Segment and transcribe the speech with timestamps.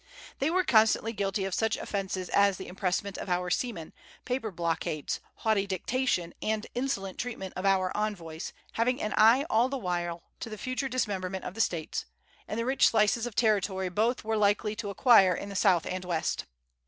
[0.39, 3.93] They were constantly guilty of such offences as the impressment of our seamen,
[4.25, 9.77] paper blockades, haughty dictation, and insolent treatment of our envoys, having an eye all the
[9.77, 12.05] while to the future dismemberment of the States,
[12.47, 16.03] and the rich slices of territory both were likely to acquire in the South and
[16.03, 16.45] West.